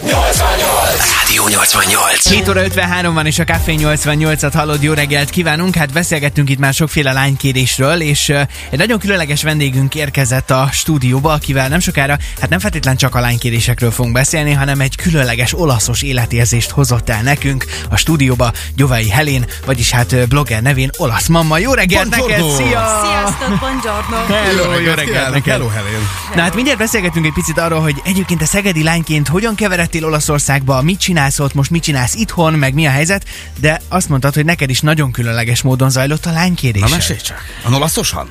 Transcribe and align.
No 0.00 0.24
es 0.24 0.30
extraño 0.30 0.81
Rádió 0.98 1.48
88. 1.48 2.28
7 2.28 2.48
óra 2.48 2.62
53 2.62 3.14
van, 3.14 3.26
és 3.26 3.38
a 3.38 3.44
Café 3.44 3.74
88-at 3.78 4.50
hallod, 4.54 4.82
jó 4.82 4.92
reggelt 4.92 5.30
kívánunk. 5.30 5.74
Hát 5.74 5.92
beszélgettünk 5.92 6.50
itt 6.50 6.58
már 6.58 6.74
sokféle 6.74 7.12
lánykérésről, 7.12 8.00
és 8.00 8.28
uh, 8.28 8.40
egy 8.70 8.78
nagyon 8.78 8.98
különleges 8.98 9.42
vendégünk 9.42 9.94
érkezett 9.94 10.50
a 10.50 10.68
stúdióba, 10.72 11.32
akivel 11.32 11.68
nem 11.68 11.80
sokára, 11.80 12.18
hát 12.40 12.50
nem 12.50 12.58
feltétlenül 12.58 12.98
csak 12.98 13.14
a 13.14 13.20
lánykérésekről 13.20 13.90
fogunk 13.90 14.14
beszélni, 14.14 14.52
hanem 14.52 14.80
egy 14.80 14.96
különleges 14.96 15.58
olaszos 15.58 16.02
életérzést 16.02 16.70
hozott 16.70 17.08
el 17.08 17.22
nekünk 17.22 17.64
a 17.90 17.96
stúdióba 17.96 18.52
Gyovai 18.76 19.08
Helén, 19.08 19.46
vagyis 19.66 19.90
hát 19.90 20.28
blogger 20.28 20.62
nevén 20.62 20.90
olasz 20.98 21.26
mamma. 21.26 21.58
Jó 21.58 21.72
reggelt 21.72 22.08
neked, 22.08 22.38
Buongiorno! 22.38 22.56
szia! 22.56 23.02
Sziasztok, 23.02 23.58
buongiorno! 23.58 24.34
Hello, 24.34 24.78
jó 24.78 24.92
reggelt 24.92 25.30
neked! 25.30 25.52
Hello, 25.52 25.68
Helen. 25.68 26.08
Na 26.34 26.42
hát 26.42 26.54
mindjárt 26.54 26.78
beszélgetünk 26.78 27.26
egy 27.26 27.32
picit 27.32 27.58
arról, 27.58 27.80
hogy 27.80 28.00
egyébként 28.04 28.42
a 28.42 28.46
szegedi 28.46 28.82
lányként 28.82 29.28
hogyan 29.28 29.54
keveredtél 29.54 30.04
Olaszországba, 30.04 30.81
mit 30.82 30.98
csinálsz 30.98 31.38
ott, 31.38 31.54
most 31.54 31.70
mit 31.70 31.82
csinálsz 31.82 32.14
itthon, 32.14 32.52
meg 32.52 32.74
mi 32.74 32.86
a 32.86 32.90
helyzet, 32.90 33.24
de 33.60 33.80
azt 33.88 34.08
mondtad, 34.08 34.34
hogy 34.34 34.44
neked 34.44 34.70
is 34.70 34.80
nagyon 34.80 35.12
különleges 35.12 35.62
módon 35.62 35.90
zajlott 35.90 36.26
a 36.26 36.32
lánykérés. 36.32 36.82
Na 36.82 36.88
mesélj 36.88 37.18
csak. 37.18 37.36
A 37.62 37.74
olaszosan? 37.74 38.28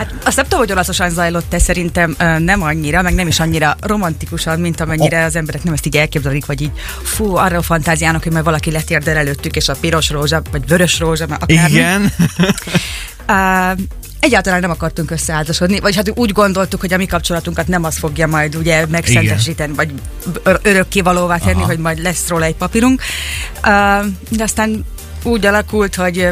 Hát 0.00 0.14
azt 0.24 0.36
nem 0.36 0.44
tudom, 0.44 0.58
hogy 0.60 0.72
olaszosan 0.72 1.10
zajlott, 1.10 1.50
de 1.50 1.58
szerintem 1.58 2.16
nem 2.38 2.62
annyira, 2.62 3.02
meg 3.02 3.14
nem 3.14 3.26
is 3.26 3.40
annyira 3.40 3.76
romantikusan, 3.80 4.60
mint 4.60 4.80
amennyire 4.80 5.24
az 5.24 5.36
emberek 5.36 5.62
nem 5.62 5.72
ezt 5.72 5.86
így 5.86 5.96
elképzelik, 5.96 6.46
vagy 6.46 6.60
így 6.60 6.72
fú, 7.02 7.36
arra 7.36 7.56
a 7.56 7.62
fantáziának, 7.62 8.22
hogy 8.22 8.32
majd 8.32 8.44
valaki 8.44 8.70
letérdel 8.70 9.16
előttük, 9.16 9.56
és 9.56 9.68
a 9.68 9.74
piros 9.80 10.10
rózsa, 10.10 10.42
vagy 10.50 10.66
vörös 10.66 10.98
rózsa, 10.98 11.26
mert 11.26 11.42
akármi. 11.42 11.70
Igen. 11.70 12.12
Uh, 13.28 13.78
egyáltalán 14.20 14.60
nem 14.60 14.70
akartunk 14.70 15.10
összeházasodni, 15.10 15.80
vagy 15.80 15.96
hát 15.96 16.12
úgy 16.14 16.32
gondoltuk, 16.32 16.80
hogy 16.80 16.92
a 16.92 16.96
mi 16.96 17.06
kapcsolatunkat 17.06 17.66
nem 17.66 17.84
az 17.84 17.98
fogja 17.98 18.26
majd 18.26 18.54
ugye 18.54 18.86
megszentesíteni, 18.86 19.72
vagy 19.74 19.92
ör- 20.44 20.66
örökkévalóvá 20.66 21.36
tenni, 21.36 21.56
Aha. 21.56 21.66
hogy 21.66 21.78
majd 21.78 22.02
lesz 22.02 22.28
róla 22.28 22.44
egy 22.44 22.54
papírunk. 22.54 23.02
Uh, 23.54 24.06
de 24.28 24.42
aztán 24.42 24.84
úgy 25.22 25.46
alakult, 25.46 25.94
hogy 25.94 26.28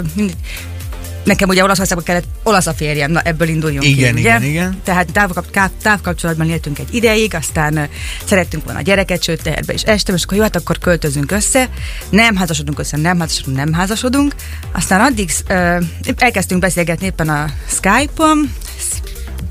Nekem 1.28 1.48
ugye 1.48 1.62
Olaszországban 1.62 2.04
kellett 2.04 2.24
olasz 2.42 2.66
a 2.66 2.74
férjem, 2.74 3.10
na 3.10 3.20
ebből 3.20 3.48
induljunk 3.48 3.84
Igen, 3.84 4.14
ki, 4.14 4.20
igen, 4.20 4.36
ugye? 4.36 4.48
igen. 4.48 4.80
Tehát 4.84 5.12
távkap, 5.12 5.70
távkapcsolatban 5.82 6.50
éltünk 6.50 6.78
egy 6.78 6.94
ideig, 6.94 7.34
aztán 7.34 7.88
szerettünk 8.24 8.64
volna 8.64 8.78
a 8.78 8.82
gyereket, 8.82 9.22
sőt 9.22 9.42
teherbe 9.42 9.72
is 9.72 9.82
estem, 9.82 10.14
és 10.14 10.22
akkor 10.22 10.36
jó, 10.36 10.42
hát 10.42 10.56
akkor 10.56 10.78
költözünk 10.78 11.30
össze. 11.30 11.68
Nem 12.10 12.36
házasodunk 12.36 12.78
össze, 12.78 12.96
nem 12.96 13.18
házasodunk, 13.18 13.56
nem 13.56 13.72
házasodunk. 13.72 14.34
Aztán 14.72 15.00
addig 15.00 15.30
uh, 15.48 15.84
elkezdtünk 16.16 16.60
beszélgetni 16.60 17.06
éppen 17.06 17.28
a 17.28 17.46
Skype-on, 17.66 18.52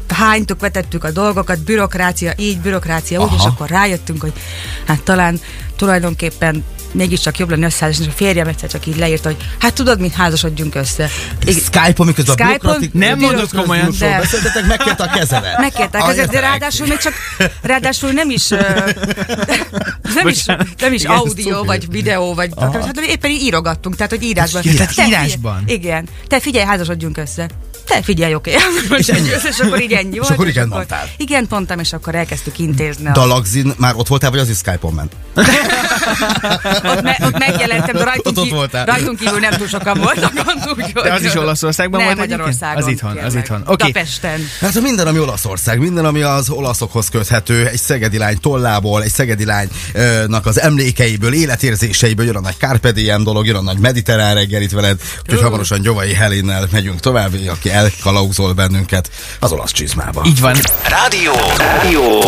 hánytuk, 0.07 0.59
vetettük 0.59 1.03
a 1.03 1.11
dolgokat, 1.11 1.63
bürokrácia, 1.63 2.33
így, 2.37 2.59
bürokrácia 2.59 3.19
úgy, 3.19 3.25
Aha. 3.25 3.35
és 3.37 3.43
akkor 3.43 3.69
rájöttünk, 3.69 4.21
hogy 4.21 4.33
hát 4.85 5.01
talán 5.03 5.39
tulajdonképpen 5.75 6.63
mégiscsak 6.91 7.37
jobb 7.37 7.49
lenne 7.49 7.65
összeházasodni, 7.65 8.11
és 8.11 8.13
a 8.13 8.17
férjem 8.17 8.47
egyszer 8.47 8.69
csak 8.69 8.85
így 8.85 8.97
leírta, 8.97 9.27
hogy 9.29 9.37
hát 9.59 9.73
tudod, 9.73 9.99
mit 9.99 10.13
házasodjunk 10.13 10.75
össze. 10.75 11.09
Skype-on, 11.47 12.07
miközben 12.07 12.35
a 12.35 12.39
Skype-on? 12.39 12.57
bürokratik... 12.59 12.93
Nem 12.93 13.19
mondod 13.19 13.49
komolyan. 13.55 13.93
De. 13.99 14.17
Beszéltetek, 14.17 14.65
megkérte 14.65 15.03
a 15.03 15.09
kezedet. 15.09 15.57
Megkértek 15.57 16.01
Ah, 16.01 16.09
ezért, 16.09 16.31
de 16.31 16.39
ráadásul 16.39 16.87
még 16.87 16.97
csak, 16.97 17.13
ráadásul 17.61 18.11
nem 18.11 18.29
is, 18.29 18.47
nem 20.17 20.27
is, 20.27 20.45
nem 20.77 20.93
is 20.93 21.03
audio, 21.03 21.63
vagy 21.63 21.89
videó, 21.89 22.33
vagy 22.33 22.51
hát 22.57 22.99
éppen 22.99 23.31
írogattunk, 23.31 23.95
tehát 23.95 24.11
hogy 24.11 24.23
írásban. 24.23 24.61
Tehát 24.61 25.07
írásban? 25.07 25.63
Igen. 25.65 26.07
Te 26.27 26.39
figyelj, 26.39 26.65
házasodjunk 26.65 27.17
össze. 27.17 27.47
Te 27.87 28.01
figyelj, 28.01 28.35
oké. 28.35 28.55
És, 28.97 29.07
ennyi. 29.17 29.29
és 29.49 29.59
akkor 29.59 29.81
így 29.81 29.91
ennyi 29.91 30.17
volt. 30.17 30.31
akkor 30.31 30.47
igen 30.47 30.63
akkor, 30.63 30.75
mondtál. 30.75 31.09
Igen, 31.17 31.45
mondtam, 31.49 31.79
és 31.79 31.93
akkor 31.93 32.15
elkezdtük 32.15 32.59
intézni. 32.59 33.07
A, 33.07 33.11
Dalagzin, 33.11 33.73
már 33.77 33.95
ott 33.95 34.07
voltál, 34.07 34.29
vagy 34.29 34.39
az 34.39 34.49
is 34.49 34.57
Skype-on 34.57 34.93
ment? 34.93 35.11
ott, 36.91 37.01
me, 37.01 37.17
ott 37.25 37.37
megjelentem, 37.37 37.95
de 37.95 38.03
rajtunk, 38.03 38.37
Ott 38.37 38.43
ki, 38.43 38.49
voltál. 38.49 38.85
rajtunk 38.85 39.19
kívül 39.19 39.39
nem 39.39 39.51
túl 39.51 39.67
sokan 39.67 39.99
voltak. 39.99 40.31
Úgy, 40.77 40.91
De 40.93 41.13
az 41.13 41.23
is 41.23 41.35
Olaszországban 41.35 41.99
nem, 41.99 42.07
volt? 42.15 42.19
Magyarországon. 42.19 42.83
Az 42.83 42.87
itthon, 42.89 43.17
az 43.17 43.35
itthon. 43.35 43.61
Oké. 43.65 43.85
Budapesten. 43.85 44.49
Hát 44.61 44.81
minden, 44.81 45.07
ami 45.07 45.19
Olaszország, 45.19 45.79
minden, 45.79 46.05
ami 46.05 46.21
az 46.21 46.49
olaszokhoz 46.49 47.09
köthető, 47.09 47.67
egy 47.67 47.79
szegedi 47.79 48.17
lány 48.17 48.39
tollából, 48.39 49.03
egy 49.03 49.11
szegedi 49.11 49.45
lánynak 49.45 50.45
az 50.45 50.59
emlékeiből, 50.59 51.33
életérzéseiből 51.33 52.25
jön 52.25 52.35
a 52.35 52.39
nagy 52.39 52.57
Carpe 52.57 52.91
Diem 52.91 53.23
dolog, 53.23 53.45
jön 53.45 53.55
a 53.55 53.61
nagy 53.61 53.77
mediterrán 53.79 54.33
reggel 54.33 54.61
itt 54.61 54.71
veled, 54.71 54.99
úgyhogy 55.21 55.41
hamarosan 55.41 55.81
Gyovai 55.81 56.13
Helinnel 56.13 56.67
megyünk 56.71 56.99
tovább, 56.99 57.31
aki 57.49 57.71
elkalauzol 57.71 58.53
bennünket 58.53 59.09
az 59.39 59.51
olasz 59.51 59.71
csizmába. 59.71 60.21
Így 60.25 60.39
van. 60.39 60.55
Rádió. 60.89 61.33
Rádió. 61.57 62.21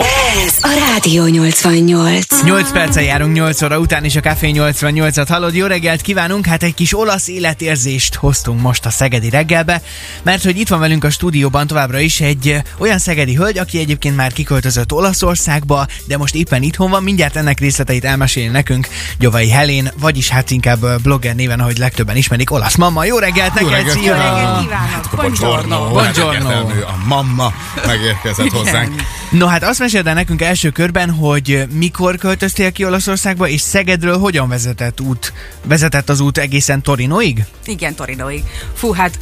Ez 0.46 0.54
a 0.62 0.70
Rádió 0.92 1.26
88. 1.26 2.44
8 2.44 2.72
perccel 2.72 3.04
járunk 3.04 3.34
8 3.36 3.62
óra 3.62 3.69
után 3.78 4.06
is 4.06 4.16
a 4.16 4.20
Café 4.20 4.52
88-at 4.54 5.26
hallod. 5.28 5.56
Jó 5.56 5.66
reggelt 5.66 6.02
kívánunk! 6.02 6.46
Hát 6.46 6.64
egy 6.64 6.74
kis 6.74 6.98
olasz 6.98 7.28
életérzést 7.28 8.16
hoztunk 8.16 8.62
most 8.62 8.86
a 8.86 8.90
Szegedi 8.90 9.30
reggelbe, 9.30 9.82
mert 10.24 10.44
hogy 10.44 10.58
itt 10.58 10.68
van 10.68 10.80
velünk 10.80 11.04
a 11.04 11.10
stúdióban 11.10 11.68
továbbra 11.68 12.00
is 12.00 12.20
egy 12.22 12.62
olyan 12.78 12.98
szegedi 13.00 13.36
hölgy, 13.36 13.58
aki 13.58 13.80
egyébként 13.80 14.16
már 14.16 14.32
kiköltözött 14.32 14.94
Olaszországba, 14.94 15.88
de 16.06 16.18
most 16.18 16.36
éppen 16.36 16.64
itthon 16.64 16.90
van. 16.90 17.04
Mindjárt 17.04 17.36
ennek 17.36 17.60
részleteit 17.60 18.06
elmeséli 18.06 18.48
nekünk 18.48 18.88
Gyovai 19.20 19.50
Helén, 19.50 19.92
vagyis 20.00 20.30
hát 20.30 20.52
inkább 20.52 21.02
blogger 21.02 21.36
néven, 21.36 21.60
ahogy 21.60 21.78
legtöbben 21.78 22.16
ismerik, 22.16 22.52
olasz 22.52 22.76
mamma. 22.76 23.06
Jó 23.06 23.18
reggelt 23.18 23.54
neked! 23.54 23.70
reggelt 23.70 24.00
szia! 24.00 24.16
Jó 24.16 24.22
reggelt 24.22 24.60
kívánok! 24.60 25.10
Buongiorno. 25.16 25.90
Buongiorno. 25.90 26.50
Egyértelmű, 26.50 26.82
A 26.82 26.96
mamma 27.06 27.54
megérkezett 27.86 28.52
hozzánk. 28.52 29.02
No 29.30 29.46
hát 29.46 29.64
azt 29.64 29.80
meséld 29.80 30.08
el 30.08 30.14
nekünk 30.14 30.42
első 30.42 30.70
körben, 30.70 31.10
hogy 31.10 31.68
mikor 31.72 32.18
költöztél 32.18 32.72
ki 32.72 32.86
Olaszországba, 32.86 33.48
és 33.48 33.62
Szegedről 33.62 34.18
hogyan 34.18 34.50
vezetett 34.50 35.02
út, 35.02 35.34
vezetett 35.64 36.10
az 36.10 36.20
út 36.20 36.38
egészen 36.38 36.82
Torinoig? 36.82 37.46
Igen, 37.66 37.96
Torinoig. 37.96 38.44
Fú, 38.74 38.92
hát 38.92 39.20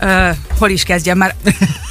uh, 0.00 0.36
hol 0.58 0.70
is 0.70 0.82
kezdjem 0.82 1.18
már? 1.18 1.34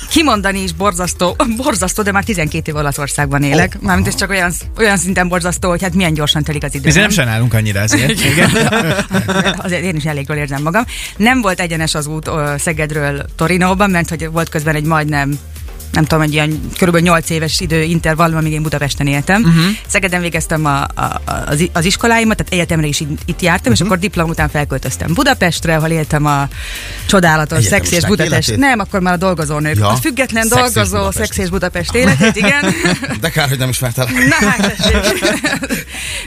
Kimondani 0.09 0.63
is 0.63 0.73
borzasztó, 0.73 1.35
borzasztó, 1.57 2.03
de 2.03 2.11
már 2.11 2.23
12 2.23 2.71
év 2.71 2.77
Olaszországban 2.77 3.43
élek. 3.43 3.73
Oh. 3.75 3.81
Mármint 3.81 4.07
ez 4.07 4.15
csak 4.15 4.29
olyan, 4.29 4.51
olyan 4.77 4.97
szinten 4.97 5.27
borzasztó, 5.27 5.69
hogy 5.69 5.81
hát 5.81 5.95
milyen 5.95 6.13
gyorsan 6.13 6.43
telik 6.43 6.63
az 6.63 6.75
idő. 6.75 6.89
Mi 6.93 6.99
nem 6.99 7.09
sajnálunk 7.09 7.53
annyira 7.53 7.79
ezért. 7.79 8.25
Igen. 8.31 8.49
Azért 9.63 9.83
én 9.83 9.95
is 9.95 10.05
elég 10.05 10.25
jól 10.27 10.37
érzem 10.37 10.61
magam. 10.61 10.83
Nem 11.17 11.41
volt 11.41 11.59
egyenes 11.59 11.95
az 11.95 12.07
út 12.07 12.27
ö, 12.27 12.53
Szegedről 12.57 13.25
Torinóban, 13.35 13.89
mert 13.89 14.09
hogy 14.09 14.29
volt 14.31 14.49
közben 14.49 14.75
egy 14.75 14.85
majdnem 14.85 15.39
nem 15.97 16.05
tudom, 16.05 16.23
egy 16.23 16.33
ilyen 16.33 16.61
körülbelül 16.77 17.07
8 17.07 17.29
éves 17.29 17.59
idő 17.59 17.81
intervallum, 17.81 18.37
amíg 18.37 18.51
én 18.51 18.61
Budapesten 18.61 19.07
éltem. 19.07 19.41
Uh-huh. 19.41 19.63
Szegeden 19.87 20.21
végeztem 20.21 20.65
a, 20.65 20.81
a, 20.81 21.21
az, 21.45 21.69
az 21.73 21.85
iskoláimat, 21.85 22.37
tehát 22.37 22.53
egyetemre 22.53 22.87
is 22.87 22.99
itt, 23.25 23.41
jártam, 23.41 23.71
uh-huh. 23.71 23.73
és 23.73 23.81
akkor 23.81 23.99
diplom 23.99 24.29
után 24.29 24.49
felköltöztem 24.49 25.13
Budapestre, 25.13 25.75
ahol 25.75 25.89
éltem 25.89 26.25
a 26.25 26.47
csodálatos 27.07 27.57
Egyetemisták 27.57 27.85
Szex 27.85 28.03
és 28.03 28.09
Budapest. 28.09 28.49
életét? 28.49 28.65
Nem, 28.65 28.79
akkor 28.79 28.99
már 28.99 29.13
a 29.13 29.17
dolgozónők. 29.17 29.77
Ja. 29.77 29.87
A 29.87 29.95
független 29.95 30.47
Szex 30.47 30.67
és 30.67 30.73
dolgozó 30.73 30.97
Budapest. 30.97 31.17
Szex 31.17 31.37
és 31.37 31.49
Budapest 31.49 31.95
életét, 31.95 32.35
igen. 32.35 32.73
De 33.21 33.29
kár, 33.29 33.49
hogy 33.49 33.57
nem 33.57 33.69
ismertel. 33.69 34.07
Na 34.29 34.47
hát. 34.47 34.75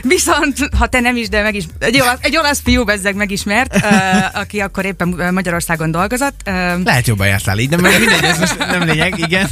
Viszont, 0.01 0.69
ha 0.77 0.87
te 0.87 0.99
nem 0.99 1.15
is, 1.15 1.29
de 1.29 1.41
meg 1.41 1.55
is, 1.55 1.63
egy 1.79 2.01
olasz, 2.01 2.17
egy 2.21 2.37
olasz 2.37 2.61
fiú 2.63 2.83
bezzeg 2.83 3.15
megismert, 3.15 3.75
uh, 3.75 4.39
aki 4.39 4.59
akkor 4.59 4.85
éppen 4.85 5.29
Magyarországon 5.33 5.91
dolgozott. 5.91 6.41
Uh, 6.45 6.83
Lehet 6.83 7.07
jobban 7.07 7.27
jártál 7.27 7.59
így, 7.59 7.69
de 7.69 7.77
meg 7.77 7.99
mindegy, 7.99 8.23
ez 8.23 8.39
most 8.39 8.57
nem 8.57 8.83
lényeg, 8.83 9.19
igen. 9.19 9.49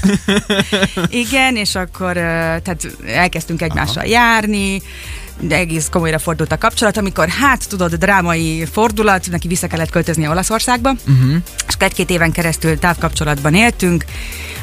igen, 1.09 1.55
és 1.55 1.75
akkor 1.75 2.09
uh, 2.09 2.23
tehát 2.23 2.87
elkezdtünk 3.05 3.61
egymással 3.61 4.03
járni, 4.03 4.77
de 4.77 5.28
egész 5.49 5.87
komolyra 5.91 6.19
fordult 6.19 6.51
a 6.51 6.57
kapcsolat, 6.57 6.97
amikor 6.97 7.27
hát 7.27 7.69
tudod, 7.69 7.95
drámai 7.95 8.65
fordulat, 8.71 9.29
neki 9.31 9.47
vissza 9.47 9.67
kellett 9.67 9.89
költözni 9.89 10.27
Olaszországba, 10.27 10.89
uh-huh. 10.89 11.35
és 11.67 11.73
egy-két 11.79 12.09
éven 12.09 12.31
keresztül 12.31 12.79
távkapcsolatban 12.79 13.53
éltünk, 13.53 14.05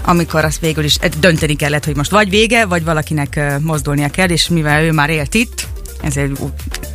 amikor 0.05 0.45
azt 0.45 0.61
végül 0.61 0.85
is 0.85 0.97
eh, 1.01 1.11
dönteni 1.19 1.55
kellett, 1.55 1.85
hogy 1.85 1.97
most 1.97 2.11
vagy 2.11 2.31
vége, 2.31 2.67
vagy 2.67 2.85
valakinek 2.85 3.35
uh, 3.37 3.61
mozdulnia 3.61 4.09
kell, 4.09 4.29
és 4.29 4.49
mivel 4.49 4.83
ő 4.83 4.93
már 4.93 5.11
élt 5.11 5.35
itt, 5.35 5.67
ezért, 6.03 6.31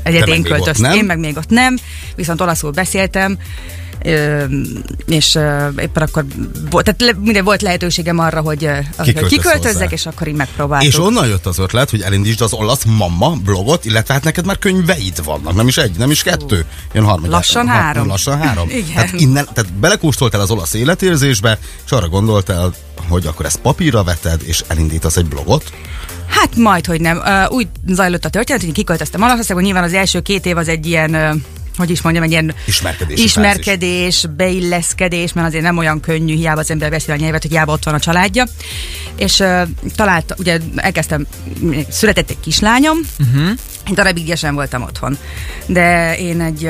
meg 0.03 0.27
én 0.27 0.44
költöztem, 0.44 0.94
én 0.94 1.06
meg 1.06 1.19
még 1.19 1.38
ott 1.38 1.50
nem, 1.50 1.77
viszont 2.15 2.41
olaszul 2.41 2.71
beszéltem, 2.71 3.38
és 5.06 5.36
éppen 5.77 6.03
akkor 6.03 6.25
tehát 6.83 7.15
minden 7.19 7.44
volt 7.44 7.62
lehetőségem 7.62 8.19
arra, 8.19 8.42
hogy 8.42 8.65
ö, 8.65 8.77
Kiköltesz 9.03 9.30
kiköltözzek, 9.30 9.74
hozzá. 9.74 9.94
és 9.94 10.06
akkor 10.06 10.27
így 10.27 10.36
megpróbáltuk. 10.36 10.89
És 10.89 11.00
onnan 11.00 11.27
jött 11.27 11.45
az 11.45 11.59
ötlet, 11.59 11.89
hogy 11.89 12.01
elindítsd 12.01 12.42
az 12.42 12.53
olasz 12.53 12.83
mamma 12.83 13.36
blogot, 13.44 13.86
illetve 13.86 14.13
hát 14.13 14.24
neked 14.24 14.45
már 14.45 14.59
könyveid 14.59 15.24
vannak, 15.24 15.56
nem 15.56 15.68
is 15.68 15.77
egy, 15.77 15.98
nem 15.98 16.12
is 16.12 16.24
kettő. 16.24 16.65
Jön 16.94 17.03
harmadik. 17.03 17.31
Lassan 17.31 17.68
három. 17.68 18.07
Lassan 18.07 18.38
három. 18.39 18.69
Igen. 18.81 18.94
Tehát 18.94 19.13
innen, 19.13 19.48
tehát 19.53 19.74
belekóstoltál 19.74 20.42
az 20.42 20.51
olasz 20.51 20.74
életérzésbe, 20.74 21.59
és 21.86 21.92
arra 21.92 22.07
gondoltál, 22.07 22.74
hogy 23.07 23.25
akkor 23.25 23.45
ezt 23.45 23.59
papírra 23.59 24.04
veted, 24.04 24.42
és 24.44 24.63
elindítasz 24.68 25.18
egy 25.18 25.25
blogot. 25.25 25.71
Hát 26.27 26.56
majd, 26.56 26.86
hogy 26.86 27.01
nem. 27.01 27.21
Úgy 27.50 27.68
zajlott 27.88 28.25
a 28.25 28.30
történet, 28.30 28.62
hogy 28.62 28.71
kiköltöztem 28.71 29.21
Olaszországban, 29.21 29.65
nyilván 29.65 29.83
az 29.83 29.94
első 29.94 30.19
két 30.19 30.45
év 30.45 30.57
az 30.57 30.68
egy 30.68 30.86
ilyen 30.86 31.44
hogy 31.77 31.89
is 31.89 32.01
mondjam, 32.01 32.23
egy 32.23 32.31
ilyen 32.31 32.56
Ismerkedési 32.65 33.23
ismerkedés, 33.23 34.25
beilleszkedés, 34.38 35.33
mert 35.33 35.47
azért 35.47 35.63
nem 35.63 35.77
olyan 35.77 36.00
könnyű, 36.00 36.35
hiába 36.35 36.59
az 36.59 36.71
ember 36.71 36.89
beszél 36.89 37.13
a 37.13 37.18
nyelvet, 37.18 37.41
hogy 37.41 37.51
hiába 37.51 37.73
ott 37.73 37.83
van 37.83 37.94
a 37.94 38.00
családja. 38.00 38.45
És 39.15 39.39
uh, 39.39 39.62
talált, 39.95 40.35
ugye 40.38 40.59
elkezdtem, 40.75 41.27
született 41.89 42.29
egy 42.29 42.39
kislányom, 42.39 42.97
uh-huh. 43.19 43.50
Egy 43.88 43.94
darabig 43.94 44.36
sem 44.36 44.56
voltam 44.56 44.81
otthon. 44.81 45.18
De 45.66 46.18
én 46.18 46.42
egy 46.42 46.69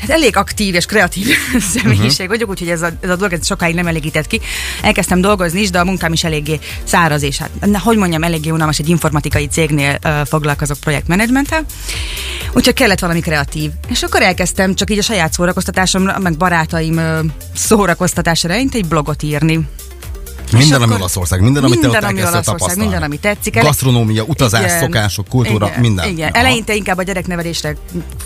hát 0.00 0.10
elég 0.10 0.36
aktív 0.36 0.74
és 0.74 0.86
kreatív 0.86 1.26
személyiség 1.74 2.28
vagyok, 2.28 2.48
úgyhogy 2.48 2.68
ez 2.68 2.82
a, 2.82 2.90
ez 3.00 3.10
a 3.10 3.16
dolog 3.16 3.32
ez 3.32 3.46
sokáig 3.46 3.74
nem 3.74 3.86
elégített 3.86 4.26
ki. 4.26 4.40
Elkezdtem 4.82 5.20
dolgozni 5.20 5.60
is, 5.60 5.70
de 5.70 5.78
a 5.78 5.84
munkám 5.84 6.12
is 6.12 6.24
eléggé 6.24 6.58
száraz, 6.84 7.22
és 7.22 7.38
hát, 7.38 7.50
na, 7.60 7.78
hogy 7.78 7.96
mondjam, 7.96 8.22
eléggé 8.22 8.50
unalmas 8.50 8.78
egy 8.78 8.88
informatikai 8.88 9.46
cégnél 9.46 9.98
ö, 10.02 10.20
foglalkozok 10.24 10.78
projektmenedzsmenttel. 10.80 11.64
Úgyhogy 12.52 12.74
kellett 12.74 12.98
valami 12.98 13.20
kreatív. 13.20 13.70
És 13.88 14.02
akkor 14.02 14.22
elkezdtem 14.22 14.74
csak 14.74 14.90
így 14.90 14.98
a 14.98 15.02
saját 15.02 15.32
szórakoztatásomra, 15.32 16.18
meg 16.18 16.36
barátaim 16.36 16.96
ö, 16.96 17.20
szórakoztatására 17.54 18.54
egy 18.54 18.86
blogot 18.88 19.22
írni. 19.22 19.68
Minden, 20.52 20.82
ami 20.82 20.94
Olaszország, 20.94 21.40
minden, 21.40 21.64
amit 21.64 21.80
te 21.80 21.86
minden, 21.86 22.04
ami 22.10 22.22
Olaszország, 22.24 22.76
minden, 22.76 23.02
ami 23.02 23.18
tetszik. 23.18 23.60
Gasztronómia, 23.60 24.22
utazás, 24.22 24.64
Igen. 24.64 24.80
szokások, 24.80 25.28
kultúra, 25.28 25.66
igen, 25.66 25.80
minden. 25.80 26.08
Igen, 26.08 26.28
Aha. 26.28 26.38
eleinte 26.38 26.74
inkább 26.74 26.98
a 26.98 27.02
gyereknevelésre 27.02 27.76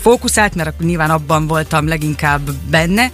fókuszált, 0.01 0.55
mert 0.55 0.69
akkor 0.69 0.85
nyilván 0.85 1.09
abban 1.09 1.47
voltam 1.47 1.87
leginkább 1.87 2.51
benne, 2.69 3.11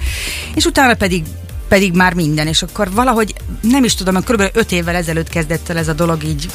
és 0.56 0.65
utána 0.65 0.94
pedig 0.94 1.24
pedig 1.68 1.94
már 1.94 2.13
minden, 2.13 2.48
és 2.48 2.62
akkor 2.62 2.92
valahogy 2.92 3.33
nem 3.62 3.83
is 3.83 3.95
tudom, 3.95 4.24
kb. 4.24 4.44
öt 4.54 4.71
évvel 4.71 4.95
ezelőtt 4.95 5.30
kezdett 5.30 5.69
el 5.69 5.77
ez 5.77 5.88
a 5.88 5.94
dolog 5.94 6.24
így 6.24 6.50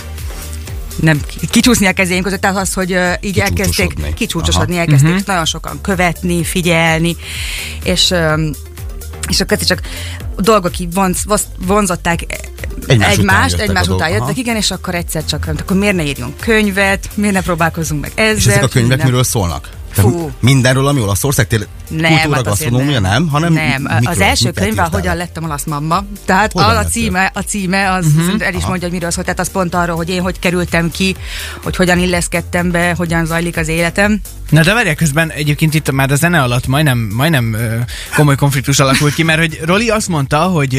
nem 1.00 1.20
ki- 1.26 1.46
kicsúszni 1.50 1.86
a 1.86 1.92
kezénk 1.92 2.22
között, 2.22 2.40
tehát 2.40 2.56
az, 2.56 2.74
hogy 2.74 2.92
uh, 2.92 3.12
így 3.20 3.38
elkezdték 3.38 4.14
Kicsúcsosodni. 4.14 4.78
elkezdték 4.78 5.10
uh-huh. 5.10 5.26
nagyon 5.26 5.44
sokan 5.44 5.80
követni, 5.80 6.44
figyelni, 6.44 7.16
és 7.84 8.10
um, 8.10 8.50
és 9.32 9.40
akkor 9.40 9.58
egyszer 9.58 9.76
csak 9.76 9.88
dolgok 10.36 10.78
így 10.78 10.94
vonz, 10.94 11.24
vonz, 11.24 11.42
vonzották 11.66 12.20
Egymás 12.86 13.16
után 13.16 13.18
egymást, 13.18 13.50
jöttek 13.50 13.68
egymás 13.68 13.88
a 13.88 13.94
után 13.94 14.08
jöttek, 14.08 14.22
aha. 14.22 14.32
igen, 14.36 14.56
és 14.56 14.70
akkor 14.70 14.94
egyszer 14.94 15.24
csak, 15.24 15.44
hát 15.44 15.60
akkor 15.60 15.76
miért 15.76 15.94
ne 15.94 16.04
írjunk 16.04 16.36
könyvet, 16.36 17.08
miért 17.14 17.34
ne 17.34 17.40
próbálkozzunk 17.40 18.00
meg 18.00 18.12
ezzel. 18.14 18.36
És 18.36 18.46
ezek 18.46 18.62
a 18.62 18.68
könyvek 18.68 18.88
minden- 18.88 19.06
miről 19.06 19.24
szólnak? 19.24 19.68
Fú. 19.92 20.30
Mindenről, 20.40 20.86
ami 20.86 21.00
Olaszország, 21.00 21.46
tényleg 21.46 21.68
Nem, 21.88 22.12
kultúra, 22.12 22.34
hát 22.34 22.44
gasztronómia, 22.44 23.00
nem, 23.00 23.28
hanem 23.28 23.52
nem. 23.52 23.82
mikről, 23.82 24.12
az 24.12 24.20
első 24.20 24.50
könyv, 24.50 24.68
írtál? 24.68 24.88
hogyan 24.92 25.16
lettem 25.16 25.44
olasz 25.44 25.64
mamma. 25.64 26.04
Tehát 26.24 26.52
Hogyan 26.52 26.76
a, 26.76 26.78
a 26.78 26.84
címe, 26.84 27.30
a 27.34 27.40
címe 27.40 27.92
az 27.92 28.06
uh-huh. 28.06 28.46
el 28.46 28.54
is 28.54 28.64
mondja, 28.64 28.82
hogy 28.82 28.92
miről 28.92 29.10
szól. 29.10 29.24
Tehát 29.24 29.40
az 29.40 29.50
pont 29.50 29.74
arról, 29.74 29.96
hogy 29.96 30.08
én 30.08 30.22
hogy 30.22 30.38
kerültem 30.38 30.90
ki, 30.90 31.16
hogy 31.62 31.76
hogyan 31.76 31.98
illeszkedtem 31.98 32.70
be, 32.70 32.94
hogyan 32.96 33.26
zajlik 33.26 33.56
az 33.56 33.68
életem. 33.68 34.20
Na 34.52 34.62
de 34.62 34.74
várják, 34.74 34.96
közben 34.96 35.30
egyébként 35.30 35.74
itt 35.74 35.90
már 35.90 36.10
a 36.10 36.14
zene 36.14 36.42
alatt 36.42 36.66
majdnem, 36.66 36.98
majdnem 36.98 37.56
komoly 38.14 38.36
konfliktus 38.36 38.78
alakult 38.78 39.14
ki, 39.14 39.22
mert 39.22 39.38
hogy 39.38 39.60
Roli 39.64 39.88
azt 39.88 40.08
mondta, 40.08 40.38
hogy 40.38 40.72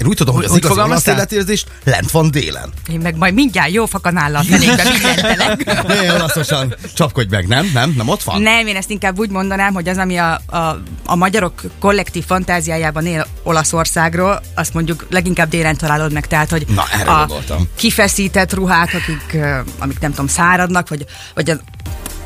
Én 0.00 0.06
úgy 0.06 0.16
tudom, 0.16 0.34
hogy 0.34 0.44
az 0.44 0.50
Hogy 0.50 0.64
igazi 0.64 0.80
olasz 0.80 1.06
életérzés 1.06 1.64
lent 1.84 2.10
van 2.10 2.30
délen. 2.30 2.72
Én 2.92 3.00
meg 3.00 3.16
majd 3.16 3.34
mindjárt 3.34 3.70
jó 3.70 3.86
fakanállal 3.86 4.42
fenékbe 4.42 4.82
mindentelek. 4.92 5.64
Ne, 5.86 6.14
olaszosan 6.14 6.74
csapkodj 6.94 7.28
meg, 7.30 7.46
nem? 7.46 7.70
Nem? 7.74 7.94
Nem 7.96 8.08
ott 8.08 8.22
van? 8.22 8.42
Nem, 8.42 8.66
én 8.66 8.76
ezt 8.76 8.90
inkább 8.90 9.18
úgy 9.18 9.30
mondanám, 9.30 9.74
hogy 9.74 9.88
az, 9.88 9.96
ami 9.96 10.16
a, 10.16 10.40
a, 10.46 10.80
a 11.04 11.16
magyarok 11.16 11.60
kollektív 11.78 12.24
fantáziájában 12.24 13.06
él 13.06 13.26
Olaszországról, 13.42 14.42
azt 14.54 14.74
mondjuk 14.74 15.06
leginkább 15.10 15.48
délen 15.48 15.76
találod 15.76 16.12
meg, 16.12 16.26
tehát, 16.26 16.50
hogy 16.50 16.66
Na, 16.74 16.84
erre 16.92 17.10
a 17.10 17.16
gondoltam. 17.18 17.68
kifeszített 17.76 18.54
ruhák, 18.54 18.94
akik, 18.94 19.42
amik 19.78 20.00
nem 20.00 20.10
tudom, 20.10 20.26
száradnak, 20.26 20.88
vagy, 20.88 21.04
vagy 21.34 21.50
az 21.50 21.58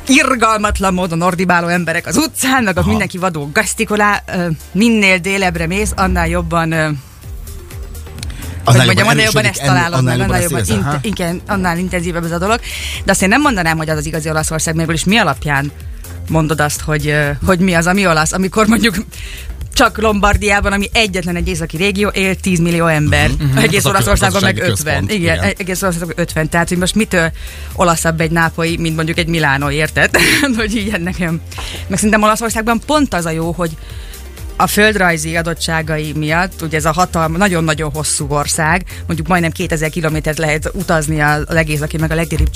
irgalmatlan 0.06 0.94
módon 0.94 1.22
ordibáló 1.22 1.66
emberek 1.66 2.06
az 2.06 2.16
utcán, 2.16 2.62
meg 2.62 2.78
a 2.78 2.86
mindenki 2.86 3.18
vadó 3.18 3.50
gasztikolá, 3.52 4.22
minél 4.72 5.18
délebre 5.18 5.66
mész, 5.66 5.92
annál 5.96 6.28
jobban 6.28 6.72
ö, 6.72 6.88
hogy 8.64 8.74
Annál 8.74 8.86
mondjam, 8.86 9.08
annál 9.08 9.24
jobban 9.24 9.44
ezt 9.44 9.62
találod 9.62 9.98
annál 9.98 10.20
annál 10.20 10.40
jobban, 10.42 10.64
int- 10.66 11.04
igen, 11.04 11.40
annál 11.46 11.78
intenzívebb 11.78 12.24
ez 12.24 12.30
a 12.30 12.38
dolog. 12.38 12.60
De 13.04 13.10
azt 13.10 13.22
én 13.22 13.28
nem 13.28 13.40
mondanám, 13.40 13.76
hogy 13.76 13.88
az 13.88 13.96
az 13.96 14.06
igazi 14.06 14.28
Olaszország, 14.30 14.74
mégis 14.74 14.94
is 14.94 15.04
mi 15.04 15.16
alapján 15.16 15.72
mondod 16.28 16.60
azt, 16.60 16.80
hogy, 16.80 17.14
hogy 17.46 17.58
mi 17.58 17.74
az, 17.74 17.86
ami 17.86 18.06
olasz, 18.06 18.32
amikor 18.32 18.66
mondjuk 18.66 18.94
csak 19.72 19.98
Lombardiában, 19.98 20.72
ami 20.72 20.88
egyetlen 20.92 21.36
egy 21.36 21.48
északi 21.48 21.76
régió, 21.76 22.08
él 22.08 22.34
10 22.34 22.58
millió 22.58 22.86
ember. 22.86 23.30
Uh-huh. 23.30 23.62
Egész 23.62 23.84
a 23.84 23.88
Olaszországban 23.88 24.42
meg 24.42 24.54
gazdasági 24.54 24.70
50. 24.70 24.94
központ, 24.94 25.20
Igen, 25.20 25.36
igen. 25.36 25.54
egész 25.58 25.82
Olaszországban 25.82 26.18
50. 26.18 26.48
Tehát, 26.48 26.68
hogy 26.68 26.78
most 26.78 26.94
mitől 26.94 27.32
olaszabb 27.74 28.20
egy 28.20 28.30
nápolyi, 28.30 28.76
mint 28.76 28.96
mondjuk 28.96 29.18
egy 29.18 29.26
Milánó, 29.26 29.70
érted? 29.70 30.16
hogy 30.56 30.76
így 30.76 31.00
nekem. 31.00 31.40
Meg 31.86 31.98
szerintem 31.98 32.22
Olaszországban 32.22 32.80
pont 32.86 33.14
az 33.14 33.26
a 33.26 33.30
jó, 33.30 33.52
hogy 33.52 33.70
a 34.56 34.66
földrajzi 34.66 35.36
adottságai 35.36 36.12
miatt, 36.12 36.62
ugye 36.62 36.76
ez 36.76 36.84
a 36.84 36.92
hatalma, 36.92 37.36
nagyon-nagyon 37.36 37.90
hosszú 37.90 38.26
ország, 38.28 38.84
mondjuk 39.06 39.28
majdnem 39.28 39.50
2000 39.50 39.90
kilométert 39.90 40.38
lehet 40.38 40.70
utazni 40.72 41.20
a 41.20 41.40
legészaki 41.48 41.96
meg 41.96 42.10
a 42.10 42.14
legdélibb 42.14 42.50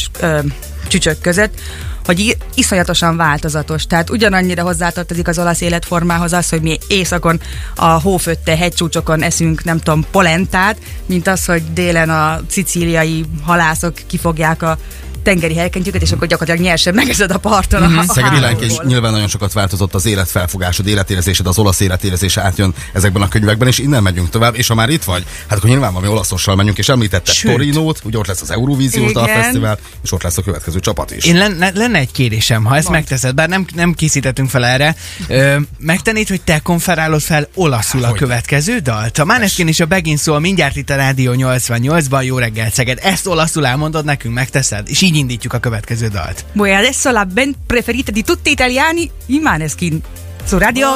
csücsök 0.88 1.20
között, 1.20 1.60
hogy 2.06 2.36
iszonyatosan 2.54 3.16
változatos. 3.16 3.86
Tehát 3.86 4.10
ugyanannyira 4.10 4.62
hozzátartozik 4.62 5.28
az 5.28 5.38
olasz 5.38 5.60
életformához 5.60 6.32
az, 6.32 6.48
hogy 6.48 6.62
mi 6.62 6.78
északon 6.88 7.40
a 7.76 7.86
hófötte 7.86 8.56
hegycsúcsokon 8.56 9.22
eszünk, 9.22 9.64
nem 9.64 9.78
tudom, 9.78 10.04
polentát, 10.10 10.76
mint 11.06 11.26
az, 11.26 11.44
hogy 11.44 11.62
délen 11.72 12.10
a 12.10 12.40
szicíliai 12.48 13.24
halászok 13.42 13.94
kifogják 14.06 14.62
a 14.62 14.78
tengeri 15.26 15.56
helykentjüket, 15.56 16.02
és 16.02 16.12
akkor 16.12 16.26
gyakorlatilag 16.26 16.68
nyersen 16.68 16.94
megezed 16.94 17.30
a 17.30 17.38
parton 17.38 17.82
a, 17.82 17.98
a 17.98 18.04
Szegedi 18.12 18.40
lányként 18.40 18.70
hálóból. 18.70 18.84
nyilván 18.86 19.12
nagyon 19.12 19.28
sokat 19.28 19.52
változott 19.52 19.94
az 19.94 20.06
életfelfogásod, 20.06 20.86
életérzésed, 20.86 21.46
az 21.46 21.58
olasz 21.58 21.80
életérzése 21.80 22.42
átjön 22.42 22.74
ezekben 22.92 23.22
a 23.22 23.28
könyvekben, 23.28 23.68
és 23.68 23.78
innen 23.78 24.02
megyünk 24.02 24.30
tovább, 24.30 24.56
és 24.56 24.66
ha 24.66 24.74
már 24.74 24.88
itt 24.88 25.04
vagy, 25.04 25.24
hát 25.48 25.58
akkor 25.58 25.70
nyilván 25.70 25.92
valami 25.92 26.12
olaszossal 26.12 26.56
menjünk, 26.56 26.78
és 26.78 26.88
említette 26.88 27.32
Sőt. 27.32 27.52
Torinót, 27.52 28.00
ugye 28.04 28.18
ott 28.18 28.26
lesz 28.26 28.40
az 28.42 28.50
Eurovíziós. 28.50 29.12
Dalfesztivál, 29.12 29.78
és 30.02 30.12
ott 30.12 30.22
lesz 30.22 30.38
a 30.38 30.42
következő 30.42 30.80
csapat 30.80 31.10
is. 31.10 31.24
én 31.24 31.36
lenne, 31.36 31.70
lenne 31.74 31.98
egy 31.98 32.12
kérésem, 32.12 32.64
ha 32.64 32.76
ezt 32.76 32.84
Mondd. 32.84 32.96
megteszed, 32.96 33.34
bár 33.34 33.48
nem, 33.48 33.66
nem 33.74 33.92
készítettünk 33.94 34.50
fel 34.50 34.64
erre, 34.66 34.96
ö, 35.28 35.56
megtennéd, 35.78 36.28
hogy 36.28 36.40
te 36.40 36.58
konferálod 36.58 37.20
fel 37.20 37.48
olaszul 37.54 38.02
a 38.02 38.06
Hogyne. 38.06 38.18
következő 38.18 38.78
dalt? 38.78 39.18
A 39.18 39.24
Maneskin 39.24 39.68
és 39.68 39.80
a 39.80 39.86
Begin 39.86 40.16
szól 40.16 40.40
mindjárt 40.40 40.76
itt 40.76 40.90
a 40.90 40.96
Rádió 40.96 41.32
88-ban, 41.36 42.24
jó 42.24 42.38
reggel 42.38 42.70
Szeged. 42.70 42.98
Ezt 43.02 43.26
olaszul 43.26 43.66
elmondod 43.66 44.04
nekünk, 44.04 44.34
megteszed? 44.34 44.88
És 44.88 45.00
így 45.02 45.15
indítjuk 45.16 45.52
a 45.52 45.58
következő 45.58 46.08
dalt. 46.08 46.44
Bueno, 46.52 46.76
adesso 46.76 47.10
la 47.10 47.24
band 47.24 47.54
preferita 47.66 48.10
di 48.10 48.22
tutti 48.22 48.48
gli 48.48 48.52
italiani, 48.52 49.10
i 49.26 49.38
Maneskin. 49.38 50.02
Su 50.44 50.58
Radio 50.58 50.88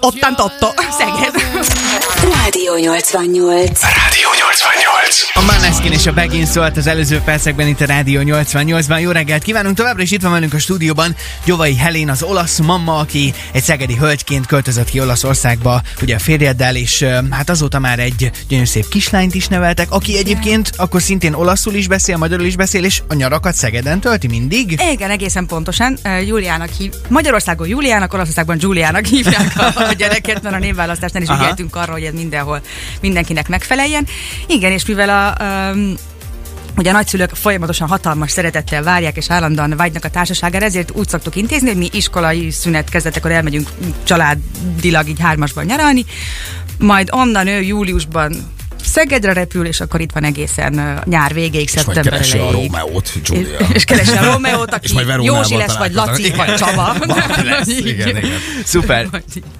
88, 0.00 0.74
Szeged. 0.98 1.89
Rádió 2.52 2.76
88. 2.76 3.80
Rádió 3.82 4.28
88. 4.38 5.22
A 5.32 5.40
Maneskin 5.40 5.92
és 5.92 6.06
a 6.06 6.12
Begin 6.12 6.46
szólt 6.46 6.76
az 6.76 6.86
előző 6.86 7.20
percekben 7.24 7.66
itt 7.66 7.80
a 7.80 7.84
Rádió 7.84 8.20
88-ban. 8.24 9.00
Jó 9.00 9.10
reggelt 9.10 9.42
kívánunk 9.42 9.76
továbbra, 9.76 10.02
és 10.02 10.10
itt 10.10 10.22
van 10.22 10.32
velünk 10.32 10.54
a 10.54 10.58
stúdióban 10.58 11.16
Gyovai 11.44 11.76
Helén, 11.76 12.10
az 12.10 12.22
olasz 12.22 12.58
mamma, 12.58 12.96
aki 12.96 13.32
egy 13.52 13.62
szegedi 13.62 13.96
hölgyként 13.96 14.46
költözött 14.46 14.88
ki 14.88 15.00
Olaszországba, 15.00 15.82
ugye 16.02 16.14
a 16.14 16.18
férjeddel, 16.18 16.76
és 16.76 17.04
hát 17.30 17.50
azóta 17.50 17.78
már 17.78 17.98
egy 17.98 18.30
gyönyörű 18.48 18.66
szép 18.66 18.88
kislányt 18.88 19.34
is 19.34 19.48
neveltek, 19.48 19.90
aki 19.90 20.18
egyébként 20.18 20.70
akkor 20.76 21.02
szintén 21.02 21.34
olaszul 21.34 21.74
is 21.74 21.88
beszél, 21.88 22.16
magyarul 22.16 22.46
is 22.46 22.56
beszél, 22.56 22.84
és 22.84 23.02
a 23.08 23.14
nyarakat 23.14 23.54
Szegeden 23.54 24.00
tölti 24.00 24.26
mindig. 24.26 24.80
Igen, 24.92 25.10
egészen 25.10 25.46
pontosan. 25.46 25.98
Júliának 26.26 26.68
hív. 26.78 26.92
Magyarországon 27.08 27.68
Júliának, 27.68 28.12
Olaszországban 28.12 28.58
Giuliának 28.58 29.04
hívják 29.04 29.52
a, 29.56 29.80
a 29.88 29.92
gyereket, 29.92 30.42
mert 30.42 30.54
a 30.54 30.58
névválasztásnál 30.58 31.22
is 31.22 31.28
ügyeltünk 31.28 31.76
arra, 31.76 31.92
hogy 31.92 32.02
ez 32.02 32.12
mindenhol 32.40 32.60
mindenkinek 33.00 33.48
megfeleljen. 33.48 34.06
Igen, 34.46 34.72
és 34.72 34.86
mivel 34.86 35.08
a 35.08 35.44
um, 35.44 35.94
Ugye 36.76 36.90
a 36.90 36.92
nagyszülők 36.92 37.30
folyamatosan 37.34 37.88
hatalmas 37.88 38.30
szeretettel 38.30 38.82
várják 38.82 39.16
és 39.16 39.30
állandóan 39.30 39.76
vágynak 39.76 40.04
a 40.04 40.08
társaságára, 40.08 40.64
ezért 40.64 40.90
úgy 40.94 41.08
szoktuk 41.08 41.36
intézni, 41.36 41.68
hogy 41.68 41.76
mi 41.76 41.88
iskolai 41.92 42.50
szünet 42.50 42.88
kezdetekor 42.88 43.30
elmegyünk 43.30 43.68
családilag 44.02 45.08
így 45.08 45.20
hármasban 45.20 45.64
nyaralni, 45.64 46.04
majd 46.78 47.08
onnan 47.12 47.46
ő 47.46 47.60
júliusban 47.60 48.32
Szegedre 48.90 49.32
repül, 49.32 49.66
és 49.66 49.80
akkor 49.80 50.00
itt 50.00 50.12
van 50.12 50.24
egészen 50.24 51.02
nyár 51.04 51.34
végéig, 51.34 51.64
és 51.64 51.74
majd 51.74 51.86
szeptember 51.86 52.12
keresi 52.12 52.38
a. 52.38 52.50
Rómeót, 52.50 53.12
Giulia. 53.24 53.58
És, 53.58 53.66
és 53.76 53.84
keresi 53.84 54.16
a 54.16 54.24
Rómeót, 54.24 54.74
aki 54.74 54.86
És 54.86 54.92
majd 54.92 55.22
Józsi 55.22 55.56
lesz, 55.56 55.76
vagy. 55.76 55.92
Laci, 55.92 56.32
vagy 56.36 56.54
Csaba. 56.54 56.96
Lesz, 57.50 57.68
igen, 57.68 58.08
igen. 58.08 58.30
Szuper. 58.64 59.08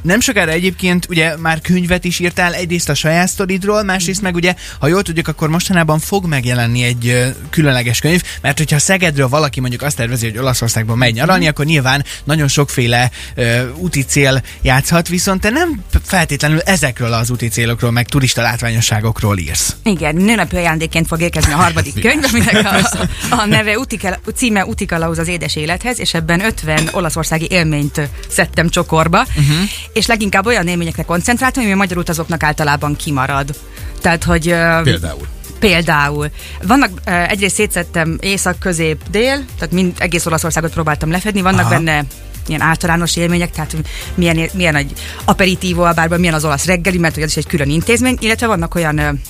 Nem 0.02 0.20
sokára 0.20 0.50
egyébként 0.50 1.06
ugye 1.08 1.36
már 1.36 1.60
könyvet 1.60 2.04
is 2.04 2.18
írtál, 2.18 2.54
egyrészt 2.54 2.88
a 2.88 2.94
saját 2.94 3.28
sztoridról, 3.28 3.82
másrészt 3.82 4.22
meg 4.22 4.34
ugye, 4.34 4.54
ha 4.78 4.86
jól 4.86 5.02
tudjuk, 5.02 5.28
akkor 5.28 5.48
mostanában 5.48 5.98
fog 5.98 6.26
megjelenni 6.26 6.82
egy 6.82 7.34
különleges 7.50 8.00
könyv, 8.00 8.22
mert 8.40 8.58
hogyha 8.58 8.78
Szegedről 8.78 9.28
valaki 9.28 9.60
mondjuk 9.60 9.82
azt 9.82 9.96
tervezi, 9.96 10.28
hogy 10.28 10.38
Olaszországban 10.38 10.98
megy 10.98 11.14
nyaralni, 11.14 11.46
akkor 11.46 11.64
nyilván 11.64 12.04
nagyon 12.24 12.48
sokféle 12.48 13.10
ö, 13.34 13.70
úti 13.74 14.02
cél 14.02 14.42
játszhat, 14.62 15.08
viszont 15.08 15.40
te 15.40 15.50
nem 15.50 15.84
feltétlenül 16.04 16.60
ezekről 16.60 17.12
az 17.12 17.30
úti 17.30 17.48
célokról, 17.48 17.90
meg 17.90 18.08
turista 18.08 18.42
látványosságokról 18.42 19.19
írsz. 19.38 19.76
Igen, 19.82 20.16
nőnapi 20.16 20.56
ajándékként 20.56 21.06
fog 21.06 21.20
érkezni 21.20 21.52
a 21.52 21.56
harmadik 21.56 22.00
könyv, 22.04 22.24
aminek 22.32 22.66
a, 22.66 22.98
a 23.34 23.46
neve 23.46 23.78
Utikala, 23.78 24.18
címe 24.34 24.64
Utikalauz 24.64 25.18
az 25.18 25.28
édes 25.28 25.56
élethez, 25.56 26.00
és 26.00 26.14
ebben 26.14 26.44
50 26.44 26.88
olaszországi 26.92 27.46
élményt 27.50 28.00
szedtem 28.28 28.68
csokorba, 28.68 29.18
uh-huh. 29.18 29.68
és 29.92 30.06
leginkább 30.06 30.46
olyan 30.46 30.66
élményekre 30.66 31.02
koncentráltam, 31.02 31.62
ami 31.62 31.72
a 31.72 31.76
magyar 31.76 31.98
utazóknak 31.98 32.42
általában 32.42 32.96
kimarad. 32.96 33.54
Tehát, 34.00 34.24
hogy... 34.24 34.44
Például. 34.82 35.26
Például. 35.58 36.30
Vannak, 36.62 36.90
egyrészt 37.04 37.54
szétszettem 37.54 38.18
észak, 38.20 38.58
közép, 38.58 39.02
dél, 39.10 39.44
tehát 39.58 39.72
mind, 39.72 39.92
egész 39.98 40.26
Olaszországot 40.26 40.72
próbáltam 40.72 41.10
lefedni, 41.10 41.40
vannak 41.40 41.60
Aha. 41.60 41.70
benne 41.70 42.04
ilyen 42.46 42.60
általános 42.60 43.16
élmények, 43.16 43.50
tehát 43.50 43.76
milyen, 44.14 44.50
milyen 44.52 44.76
egy 44.76 44.92
aperitivo 45.24 45.82
a 45.82 45.92
bárban, 45.92 46.18
milyen 46.18 46.34
az 46.34 46.44
olasz 46.44 46.66
reggeli, 46.66 46.98
mert 46.98 47.14
hogy 47.14 47.22
az 47.22 47.30
is 47.30 47.36
egy 47.36 47.46
külön 47.46 47.70
intézmény, 47.70 48.16
illetve 48.20 48.46
vannak 48.46 48.74
olyan 48.74 49.20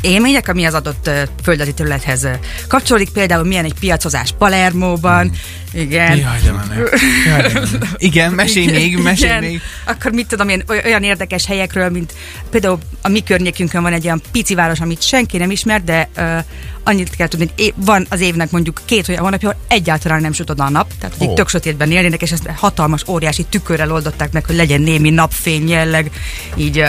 élmények, 0.00 0.48
ami 0.48 0.64
az 0.64 0.74
adott 0.74 1.10
földrajzi 1.42 1.72
területhez 1.72 2.28
kapcsolódik, 2.68 3.10
például 3.10 3.44
milyen 3.44 3.64
egy 3.64 3.74
piacozás 3.80 4.34
Palermóban, 4.38 5.32
igen. 5.72 6.16
Jaj, 6.16 6.40
de 6.44 6.52
menő. 6.52 6.88
Jaj, 7.26 7.42
de 7.42 7.52
menő. 7.52 7.78
Igen, 7.96 8.32
mesélj 8.32 8.70
még, 8.70 8.98
mesélj 8.98 9.30
Igen. 9.30 9.42
még. 9.42 9.60
Akkor 9.84 10.12
mit 10.12 10.26
tudom 10.26 10.48
én, 10.48 10.62
oly- 10.68 10.82
olyan 10.84 11.02
érdekes 11.02 11.46
helyekről, 11.46 11.90
mint 11.90 12.14
például 12.50 12.78
a 13.02 13.08
mi 13.08 13.22
környékünkön 13.22 13.82
van 13.82 13.92
egy 13.92 14.04
olyan 14.04 14.22
pici 14.32 14.54
város, 14.54 14.80
amit 14.80 15.02
senki 15.02 15.36
nem 15.36 15.50
ismer, 15.50 15.84
de 15.84 16.08
uh, 16.16 16.38
annyit 16.84 17.16
kell 17.16 17.28
tudni, 17.28 17.50
hogy 17.56 17.74
van 17.76 18.06
az 18.10 18.20
évnek 18.20 18.50
mondjuk 18.50 18.80
két 18.84 19.08
olyan 19.08 19.22
hónapja, 19.22 19.48
ahol 19.48 19.60
egyáltalán 19.68 20.20
nem 20.20 20.32
süt 20.32 20.50
oda 20.50 20.64
a 20.64 20.70
nap, 20.70 20.92
tehát 20.98 21.16
hogy 21.18 21.26
oh. 21.26 21.34
tök 21.34 21.48
sötétben 21.48 21.90
élnének, 21.90 22.22
és 22.22 22.32
ezt 22.32 22.46
hatalmas, 22.56 23.08
óriási 23.08 23.44
tükörrel 23.48 23.92
oldották 23.92 24.32
meg, 24.32 24.46
hogy 24.46 24.56
legyen 24.56 24.80
némi 24.80 25.10
napfény 25.10 25.68
jelleg 25.68 26.10
így 26.56 26.78
uh, 26.78 26.86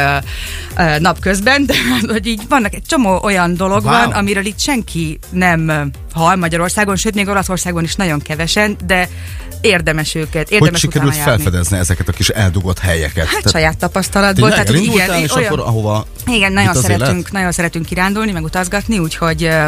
uh, 0.78 1.00
napközben, 1.00 1.66
de 1.66 1.74
hogy 2.14 2.28
így 2.28 2.42
vannak 2.50 2.74
egy 2.74 2.84
csomó 2.88 3.20
olyan 3.24 3.56
dolog 3.56 3.84
Wow. 3.84 3.92
van, 3.92 4.12
amiről 4.12 4.46
itt 4.46 4.60
senki 4.60 5.20
nem 5.30 5.92
hal 6.14 6.36
Magyarországon, 6.36 6.96
sőt 6.96 7.16
még 7.16 7.28
Olaszországban 7.28 7.84
is 7.84 7.96
nagyon 7.96 8.20
kevesen, 8.20 8.78
de 8.86 9.10
érdemes 9.62 10.16
őket, 10.16 10.44
Hogy 10.48 10.54
érdemes 10.58 10.80
sikerült 10.80 11.12
utána 11.12 11.28
járni. 11.28 11.44
felfedezni 11.44 11.78
ezeket 11.78 12.08
a 12.08 12.12
kis 12.12 12.30
eldugott 12.30 12.80
helyeket? 12.80 13.26
Hát 13.26 13.36
Tehát 13.38 13.52
saját 13.52 13.78
tapasztalatból. 13.78 14.50
Tehát, 14.50 14.68
hogy 14.70 14.84
igen, 14.84 15.14
és 15.14 15.36
olyan, 15.36 15.52
akkor 15.52 15.60
ahova 15.68 16.06
igen, 16.26 16.54
nagyon 16.54 16.74
szeretünk, 16.74 17.18
élet? 17.18 17.32
nagyon 17.32 17.52
szeretünk 17.52 17.86
kirándulni, 17.86 18.32
meg 18.32 18.44
utazgatni, 18.44 18.98
úgyhogy 19.00 19.44
ö, 19.44 19.66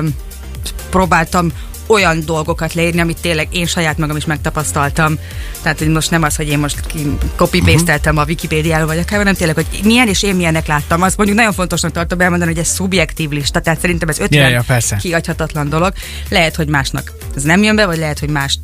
próbáltam 0.90 1.52
olyan 1.88 2.26
dolgokat 2.26 2.74
leírni, 2.74 3.02
amit 3.02 3.22
tényleg 3.22 3.48
én 3.52 3.66
saját 3.66 3.98
magam 3.98 4.16
is 4.16 4.26
megtapasztaltam. 4.26 5.18
Tehát, 5.62 5.80
hogy 5.80 5.88
most 5.88 6.12
nem 6.12 6.24
az, 6.24 6.36
hogy 6.36 6.48
én 6.48 6.60
most 6.60 6.80
copy 7.36 7.62
pasteltem 7.62 8.18
a 8.18 8.24
Wikipédiáról 8.24 8.88
vagy 8.88 8.98
akár, 8.98 9.18
hanem 9.18 9.34
tényleg, 9.34 9.56
hogy 9.56 9.80
milyen 9.84 10.08
és 10.08 10.24
én 10.24 10.36
milyennek 10.36 10.68
láttam. 10.68 11.02
Azt 11.02 11.18
mondjuk 11.18 11.38
nagyon 11.38 11.54
fontosnak 11.54 11.92
tartom 11.92 12.20
elmondani, 12.20 12.52
hogy 12.52 12.60
ez 12.60 12.68
szubjektív 12.68 13.30
lista, 13.30 13.60
tehát 13.60 13.80
szerintem 13.80 14.10
ez 14.10 14.20
50 14.20 14.42
Ja, 14.42 14.48
ja, 14.48 14.64
persze. 14.68 14.96
kiadhatatlan 14.96 15.70
dolog. 15.70 15.94
Lehet, 16.30 16.56
hogy 16.56 16.68
másnak 16.68 17.12
ez 17.36 17.44
nem 17.44 17.64
jön 17.64 17.76
be, 17.76 17.86
vagy 17.86 17.98
lehet, 17.98 18.20
hogy 18.20 18.30
más 18.30 18.60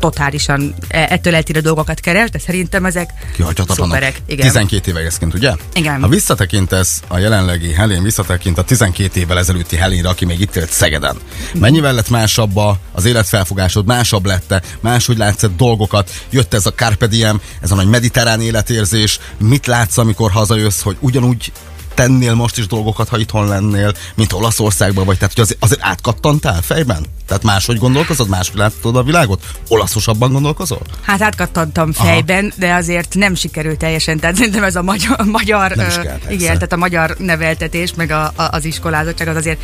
totálisan 0.00 0.74
e- 0.88 1.06
ettől 1.10 1.34
eltérő 1.34 1.60
dolgokat 1.60 2.00
keres, 2.00 2.30
de 2.30 2.38
szerintem 2.38 2.84
ezek 2.84 3.10
kihagyhatatlanok. 3.36 3.94
szuperek. 3.94 4.22
Igen. 4.26 4.46
12 4.46 4.90
évesként, 4.90 5.34
ugye? 5.34 5.52
Igen. 5.74 6.00
Ha 6.00 6.08
visszatekintesz 6.08 7.02
a 7.08 7.18
jelenlegi 7.18 7.72
Helén, 7.72 8.02
visszatekint 8.02 8.58
a 8.58 8.64
12 8.64 9.20
évvel 9.20 9.38
ezelőtti 9.38 9.76
Helénre, 9.76 10.08
aki 10.08 10.24
még 10.24 10.40
itt 10.40 10.56
élt 10.56 10.70
Szegeden. 10.70 11.16
Mennyivel 11.54 11.94
lett 11.94 12.08
másabb 12.08 12.56
az 12.92 13.04
életfelfogásod, 13.04 13.86
másabb 13.86 14.26
lette, 14.26 14.62
máshogy 14.80 15.16
látsz 15.16 15.44
dolgokat, 15.56 16.10
jött 16.30 16.54
ez 16.54 16.66
a 16.66 16.72
Carpe 16.72 17.06
Diem, 17.06 17.40
ez 17.60 17.70
a 17.70 17.74
nagy 17.74 17.88
mediterrán 17.88 18.40
életérzés, 18.40 19.20
mit 19.38 19.66
látsz, 19.66 19.96
amikor 19.96 20.30
hazajössz, 20.30 20.80
hogy 20.80 20.96
ugyanúgy 21.00 21.52
tennél 22.00 22.34
most 22.34 22.58
is 22.58 22.66
dolgokat, 22.66 23.08
ha 23.08 23.18
itthon 23.18 23.48
lennél, 23.48 23.92
mint 24.14 24.32
Olaszországban 24.32 25.04
vagy, 25.04 25.18
tehát 25.18 25.34
hogy 25.34 25.42
azért, 25.42 25.64
azért 25.64 25.80
átkattantál 25.82 26.62
fejben? 26.62 27.06
Tehát 27.26 27.42
máshogy 27.42 27.78
gondolkozod, 27.78 28.28
máshogy 28.28 28.58
látod 28.58 28.96
a 28.96 29.02
világot? 29.02 29.44
Olaszosabban 29.68 30.32
gondolkozol? 30.32 30.80
Hát 31.02 31.22
átkattantam 31.22 31.92
fejben, 31.92 32.52
de 32.56 32.74
azért 32.74 33.14
nem 33.14 33.34
sikerült 33.34 33.78
teljesen. 33.78 34.18
Tehát 34.18 34.36
szerintem 34.36 34.62
ez 34.62 34.76
a 34.76 34.82
magyar, 34.82 35.24
magyar 35.24 35.76
Nem 35.76 35.86
is 35.86 35.94
kell, 35.94 36.04
persze. 36.04 36.32
igen, 36.32 36.54
tehát 36.54 36.72
a 36.72 36.76
magyar 36.76 37.16
neveltetés, 37.18 37.94
meg 37.94 38.10
a, 38.10 38.24
a, 38.24 38.32
az 38.36 38.64
iskolázottság 38.64 39.28
az 39.28 39.36
azért 39.36 39.60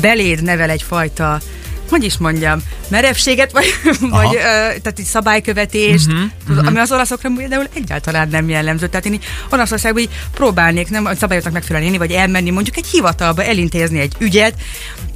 beléd 0.00 0.42
nevel 0.42 0.70
egyfajta 0.70 1.40
hogy 1.88 2.04
is 2.04 2.16
mondjam, 2.16 2.62
merevséget, 2.88 3.52
vagy, 3.52 3.66
vagy 4.10 4.34
ö, 4.34 4.40
tehát 4.40 4.94
egy 4.96 5.04
szabálykövetést, 5.04 6.06
Mhm, 6.06 6.22
uh-huh, 6.48 6.66
ami 6.66 6.78
az 6.78 6.92
olaszokra 6.92 7.30
például 7.36 7.66
egyáltalán 7.74 8.28
nem 8.28 8.48
jellemző. 8.48 8.86
Tehát 8.88 9.06
én 9.06 9.12
így 9.12 9.24
Olaszországban 9.50 10.02
így 10.02 10.10
próbálnék 10.34 10.90
nem 10.90 11.04
a 11.04 11.14
szabályoknak 11.14 11.52
megfelelően 11.52 11.92
élni, 11.92 12.06
vagy 12.06 12.16
elmenni 12.16 12.50
mondjuk 12.50 12.76
egy 12.76 12.86
hivatalba, 12.86 13.44
elintézni 13.44 14.00
egy 14.00 14.14
ügyet, 14.18 14.54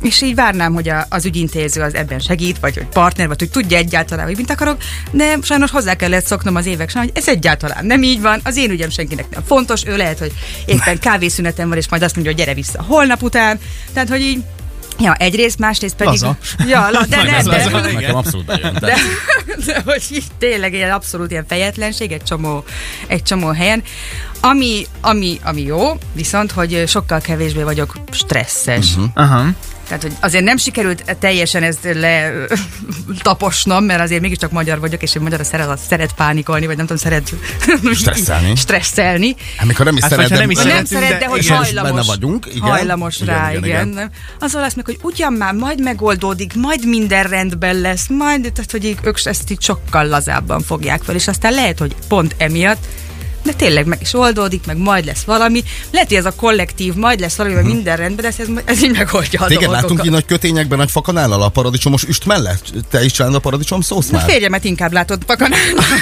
és 0.03 0.23
így 0.23 0.35
várnám, 0.35 0.75
hogy 0.75 0.89
a, 0.89 1.07
az 1.09 1.25
ügyintéző 1.25 1.83
az 1.83 1.95
ebben 1.95 2.19
segít, 2.19 2.59
vagy 2.61 2.75
hogy 2.75 2.87
partner, 2.87 3.27
vagy 3.27 3.39
hogy 3.39 3.51
tudja 3.51 3.77
egyáltalán, 3.77 4.27
hogy 4.27 4.37
mit 4.37 4.51
akarok, 4.51 4.77
de 5.11 5.37
sajnos 5.43 5.71
hozzá 5.71 5.95
kellett 5.95 6.27
szoknom 6.27 6.57
az 6.57 6.67
évek 6.67 6.91
során, 6.91 7.07
hogy 7.07 7.17
ez 7.17 7.29
egyáltalán 7.29 7.87
nem 7.87 8.03
így 8.03 8.21
van, 8.21 8.41
az 8.45 8.57
én 8.57 8.71
ügyem 8.71 8.91
senkinek 8.91 9.31
nem 9.31 9.43
fontos, 9.47 9.83
ő 9.87 9.97
lehet, 9.97 10.19
hogy 10.19 10.33
éppen 10.67 10.99
kávészünetem 10.99 11.69
van, 11.69 11.79
és 11.79 11.89
majd 11.89 12.03
azt 12.03 12.15
mondja, 12.15 12.33
hogy 12.33 12.43
gyere 12.43 12.55
vissza 12.55 12.83
holnap 12.83 13.23
után, 13.23 13.59
tehát, 13.93 14.09
hogy 14.09 14.21
így 14.21 14.43
Ja, 15.01 15.15
egyrészt, 15.15 15.59
másrészt 15.59 15.97
pedig... 15.97 16.21
Laza. 16.21 16.37
Ja, 16.67 16.91
la, 16.91 17.07
de, 17.07 17.17
de, 17.43 17.43
Nagyon 17.43 17.73
de, 17.73 17.81
de, 17.81 17.89
Igen. 17.89 17.93
Nekem 18.01 18.17
abszolút 18.17 18.47
bejön. 18.47 18.73
De. 18.73 18.81
de, 18.81 18.95
de 19.67 19.83
hogy 19.85 20.03
így 20.11 20.25
tényleg 20.39 20.73
ilyen 20.73 20.91
abszolút 20.91 21.31
ilyen 21.31 21.45
fejetlenség 21.49 22.13
egy 22.13 22.23
csomó, 22.23 22.65
egy 23.07 23.23
csomó 23.23 23.49
helyen. 23.49 23.83
Ami, 24.41 24.87
ami, 25.01 25.39
ami 25.43 25.63
jó, 25.63 25.99
viszont, 26.13 26.53
hogy 26.53 26.85
sokkal 26.87 27.21
kevésbé 27.21 27.63
vagyok 27.63 27.95
stresszes. 28.11 28.91
Uh-huh. 28.91 29.11
Aha. 29.15 29.45
Tehát, 29.89 30.03
hogy 30.03 30.13
azért 30.21 30.45
nem 30.45 30.57
sikerült 30.57 31.17
teljesen 31.19 31.63
ezt 31.63 31.79
le 31.83 32.33
taposnom, 33.23 33.85
mert 33.85 34.01
azért 34.01 34.21
mégiscsak 34.21 34.51
magyar 34.51 34.81
vagyok, 34.81 35.03
és 35.03 35.15
én 35.15 35.23
magyar 35.23 35.41
szeret, 35.45 35.79
szeret 35.89 36.13
pánikolni, 36.13 36.67
vagy 36.67 36.77
nem 36.77 36.87
tudom, 36.87 37.03
szeret 37.03 37.33
Stresszelni. 37.95 38.57
stresszelni. 38.57 39.37
Hát 39.57 39.67
mikor 39.67 39.85
nem 39.85 39.97
is 39.97 40.03
Hát, 40.03 40.11
szeret, 40.11 40.29
nem 40.29 40.51
is 40.51 40.63
nem 40.63 40.85
szeret, 40.85 41.09
de, 41.09 41.19
de 41.19 41.27
hogy 41.27 41.45
igen, 41.45 41.57
hajlamos. 41.57 41.91
benne 41.91 42.03
vagyunk, 42.03 42.47
igen. 42.47 42.61
Hajlamos 42.71 43.21
Igen, 43.21 43.35
rá, 43.35 43.51
igen, 43.51 43.65
igen. 43.65 43.77
igen. 43.89 43.89
igen. 43.93 44.11
Az 44.39 44.55
olasz 44.55 44.75
meg, 44.75 44.85
hogy 44.85 44.99
ugyan 45.03 45.33
már 45.33 45.55
majd 45.55 45.83
megoldódik, 45.83 46.55
majd 46.55 46.87
minden 46.87 47.23
rendben 47.23 47.81
lesz, 47.81 48.09
majd, 48.09 48.53
tehát 48.53 48.71
hogy 48.71 48.97
ők 49.03 49.19
ezt 49.25 49.51
így 49.51 49.63
sokkal 49.63 50.07
lazábban 50.07 50.61
fogják 50.63 51.03
fel, 51.03 51.15
és 51.15 51.29
aztán 51.29 51.53
lehet, 51.53 51.79
hogy 51.79 51.95
pont 52.09 52.35
emiatt 52.39 52.87
de 53.49 53.55
tényleg 53.55 53.87
meg 53.87 53.99
is 54.01 54.15
oldódik, 54.15 54.67
meg 54.67 54.77
majd 54.77 55.05
lesz 55.05 55.23
valami. 55.23 55.63
Lehet, 55.91 56.09
hogy 56.09 56.17
ez 56.17 56.25
a 56.25 56.35
kollektív, 56.35 56.95
majd 56.95 57.21
lesz 57.21 57.37
valami, 57.37 57.55
meg 57.55 57.65
minden 57.65 57.97
rendben 57.97 58.25
lesz, 58.25 58.39
ez, 58.39 58.47
ez 58.65 58.83
így 58.83 58.93
megoldja 58.93 59.41
a 59.41 59.47
Téged 59.47 59.71
láttunk 59.71 60.05
így 60.05 60.11
nagy 60.11 60.25
kötényekben, 60.25 60.79
nagy 60.79 60.91
fakanállal 60.91 61.43
a 61.43 61.49
paradicsomos 61.49 62.03
üst 62.03 62.27
mellett? 62.27 62.73
Te 62.91 63.05
is 63.05 63.13
csinálod 63.13 63.37
a 63.37 63.41
paradicsom 63.41 63.81
szósz 63.81 64.09
A 64.09 64.13
már? 64.13 64.31
férjemet 64.31 64.65
inkább 64.65 64.93
látod 64.93 65.25
pakanálnak. 65.25 65.85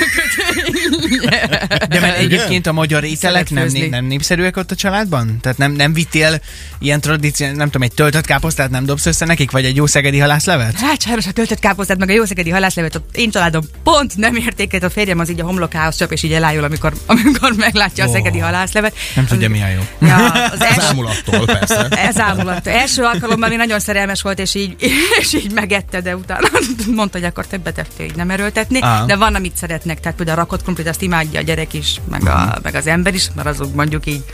De 1.89 2.01
mert 2.01 2.19
egyébként 2.19 2.67
a 2.67 2.73
magyar 2.73 3.05
ételek 3.05 3.51
nem, 3.51 3.69
nem 3.91 4.05
népszerűek 4.05 4.57
ott 4.57 4.71
a 4.71 4.75
családban? 4.75 5.39
Tehát 5.41 5.59
nem, 5.59 5.73
nem 5.73 5.93
vittél 5.93 6.41
ilyen 6.79 7.01
tradíció, 7.01 7.47
nem 7.47 7.67
tudom, 7.67 7.83
egy 7.83 7.95
töltött 7.95 8.27
káposztát 8.27 8.71
nem 8.71 8.85
dobsz 8.85 9.07
össze 9.07 9.25
nekik, 9.25 9.51
vagy 9.51 9.65
egy 9.65 9.77
jó 9.77 9.87
szegedi 9.87 10.19
halászlevet? 10.19 10.81
Hát 10.81 11.03
sajnos 11.03 11.27
a 11.27 11.33
töltött 11.33 11.59
káposztát, 11.59 11.99
meg 11.99 12.09
a 12.09 12.13
jószegedi 12.13 12.51
halászlevet, 12.51 12.95
a 12.95 13.05
én 13.13 13.31
családom 13.31 13.63
pont 13.83 14.17
nem 14.17 14.37
értékelt, 14.37 14.83
a 14.83 14.91
férjem 14.91 15.19
az 15.19 15.31
így 15.31 15.41
a 15.41 15.45
homlokához 15.45 15.97
csap, 15.97 16.13
és 16.13 16.23
így 16.23 16.33
elájul, 16.33 16.65
amikor, 16.65 16.93
amikor 17.07 17.36
meglátja 17.57 18.05
a 18.05 18.09
Ó. 18.09 18.13
szegedi 18.13 18.39
halászlevet. 18.39 18.95
Nem 19.15 19.27
tudja, 19.27 19.49
mi 19.49 19.63
a 19.63 19.69
jó. 19.69 20.09
Ja, 20.09 20.33
az 20.55 20.61
első, 20.61 20.81
ámulattól, 20.81 21.45
persze. 21.47 21.89
ez 21.89 22.19
ámulat. 22.19 22.67
Első 22.67 23.03
alkalommal 23.03 23.49
még 23.49 23.59
nagyon 23.59 23.81
szerelmes 23.81 24.23
volt, 24.23 24.39
és 24.39 24.55
így, 24.55 24.77
és 25.21 25.33
így 25.33 25.53
megette, 25.53 26.01
de 26.01 26.17
utána 26.17 26.49
mondta, 26.95 27.19
hogy 27.19 27.27
akkor 27.27 27.47
többet 27.47 27.79
ettől 27.79 28.07
így 28.07 28.17
nem 28.17 28.31
erőltetni. 28.31 28.79
Á. 28.83 29.05
De 29.05 29.17
van, 29.17 29.35
amit 29.35 29.57
szeretnek, 29.57 30.01
tehát 30.01 30.17
például 30.17 30.39
a 30.39 30.41
rakott 30.41 30.63
krumplit, 30.63 30.89
azt 30.89 31.03
imádja 31.03 31.41
a 31.41 31.43
gyerek 31.43 31.75
is, 31.75 32.01
meg, 32.11 32.29
a, 32.29 32.59
meg 32.63 32.75
az 32.75 32.87
ember 32.87 33.15
is, 33.15 33.29
mert 33.35 33.49
azok 33.49 33.75
mondjuk 33.75 34.07
így 34.07 34.25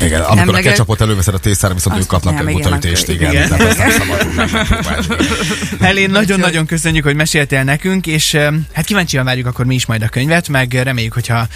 Igen, 0.00 0.20
amikor 0.20 0.38
a 0.38 0.40
Emleget- 0.40 0.64
ketchupot 0.68 1.00
előveszed 1.00 1.34
a 1.34 1.38
tésztára, 1.38 1.74
viszont 1.74 1.94
Azt 1.96 2.04
ők 2.04 2.10
kapnak 2.10 2.34
nem, 2.34 2.46
egy 2.46 2.58
igen, 2.58 2.78
igen. 3.06 3.32
igen. 3.32 3.48
Nem, 3.48 3.58
nem 4.36 4.48
megpróbálni. 4.52 5.06
Helén, 5.80 6.10
nagyon-nagyon 6.10 6.66
köszönjük, 6.66 7.04
hogy 7.04 7.14
meséltél 7.14 7.62
nekünk, 7.62 8.06
és 8.06 8.32
hát 8.72 8.84
kíváncsian 8.84 9.24
várjuk 9.24 9.46
akkor 9.46 9.64
mi 9.64 9.74
is 9.74 9.86
majd 9.86 10.02
a 10.02 10.08
könyvet, 10.08 10.48
meg 10.48 10.72
reméljük, 10.72 11.12
hogyha 11.12 11.46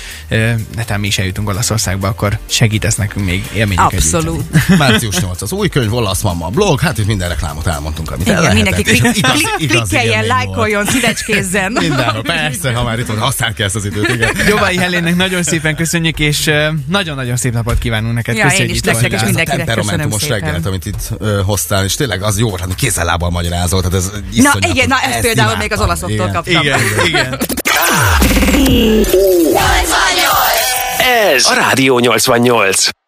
netán 0.76 1.00
mi 1.00 1.06
is 1.06 1.18
eljutunk 1.18 1.48
Olaszországba, 1.48 2.08
akkor 2.08 2.38
segítesz 2.46 2.94
nekünk 2.94 3.26
még 3.26 3.44
élményeket 3.54 3.92
abszolút. 3.92 4.50
gyűjteni. 4.52 4.78
Március 4.88 5.20
8 5.20 5.42
az 5.42 5.52
új 5.52 5.68
könyv, 5.68 5.94
Olasz 5.94 6.22
Mama 6.22 6.48
blog, 6.48 6.80
hát 6.80 6.98
itt 6.98 7.06
minden 7.06 7.28
reklámot 7.28 7.66
elmondtunk, 7.66 8.10
amit 8.10 8.28
el 8.28 8.32
Igen, 8.42 8.54
lehetett. 8.54 8.64
mindenki 8.64 8.98
klik, 9.00 9.16
igaz- 9.16 9.54
igaz 9.58 9.88
klikkeljen, 9.88 10.24
lájkoljon, 10.26 10.84
szívecskézzen. 10.86 11.72
Mindenhol, 11.80 12.22
persze, 12.22 12.72
ha 12.72 12.82
már 12.84 12.98
itt 12.98 13.06
van, 13.06 13.18
használni 13.18 13.54
kell 13.54 13.66
ezt 13.66 13.76
az 13.76 13.84
időt, 13.84 14.08
igen. 14.08 14.30
Jobai 14.48 14.76
Helénnek 14.76 15.16
nagyon 15.16 15.42
szépen 15.42 15.76
köszönjük, 15.76 16.18
és 16.18 16.50
nagyon-nagyon 16.88 17.36
szép 17.36 17.52
napot 17.52 17.78
kívánunk 17.78 18.14
neked. 18.14 18.29
Ja, 18.36 18.42
Köszönjük, 18.42 18.68
én 18.68 18.74
is 18.74 18.80
hogy 18.80 19.10
nektek 19.10 19.20
a 19.20 19.24
mindenkinek 19.24 19.66
temperamentumos 19.66 20.28
reggelt, 20.28 20.66
amit 20.66 20.86
itt 20.86 21.10
ö, 21.18 21.40
hoztál, 21.44 21.84
és 21.84 21.94
tényleg 21.94 22.22
az 22.22 22.38
jó 22.38 22.48
volt, 22.48 22.60
hát 22.60 22.74
kézzel-lábbal 22.74 23.30
magyarázol, 23.30 23.82
tehát 23.82 23.96
ez 23.96 24.10
Na 24.34 24.52
igen, 24.70 24.88
na 24.88 24.96
ezt 25.00 25.12
Ezt 25.12 25.20
például 25.20 25.56
még 25.56 25.72
az 25.72 25.80
olaszoktól 25.80 26.28
Igen. 26.28 26.32
kaptam. 26.32 26.62
Igen, 26.62 26.80
igen. 27.06 27.38
Ez 31.34 31.46
a 31.46 31.54
Rádió 31.54 31.98
88. 31.98 32.99